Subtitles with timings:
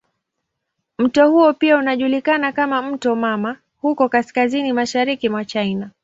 [0.97, 5.91] Mto huo pia unajulikana kama "mto mama" huko kaskazini mashariki mwa China.